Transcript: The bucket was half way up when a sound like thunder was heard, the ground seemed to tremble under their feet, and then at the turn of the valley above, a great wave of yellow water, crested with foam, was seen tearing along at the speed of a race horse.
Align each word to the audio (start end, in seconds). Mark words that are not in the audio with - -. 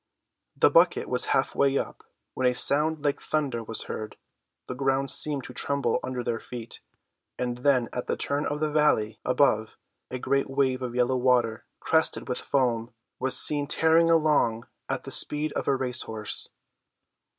The 0.57 0.71
bucket 0.71 1.07
was 1.07 1.25
half 1.25 1.53
way 1.53 1.77
up 1.77 2.03
when 2.33 2.47
a 2.47 2.55
sound 2.55 3.05
like 3.05 3.21
thunder 3.21 3.63
was 3.63 3.83
heard, 3.83 4.17
the 4.67 4.73
ground 4.73 5.11
seemed 5.11 5.43
to 5.43 5.53
tremble 5.53 5.99
under 6.03 6.23
their 6.23 6.39
feet, 6.39 6.79
and 7.37 7.59
then 7.59 7.87
at 7.93 8.07
the 8.07 8.17
turn 8.17 8.47
of 8.47 8.61
the 8.61 8.71
valley 8.71 9.19
above, 9.23 9.77
a 10.09 10.17
great 10.17 10.49
wave 10.49 10.81
of 10.81 10.95
yellow 10.95 11.17
water, 11.17 11.65
crested 11.79 12.27
with 12.27 12.41
foam, 12.41 12.91
was 13.19 13.37
seen 13.37 13.67
tearing 13.67 14.09
along 14.09 14.67
at 14.89 15.03
the 15.03 15.11
speed 15.11 15.53
of 15.53 15.67
a 15.67 15.75
race 15.75 16.01
horse. 16.01 16.49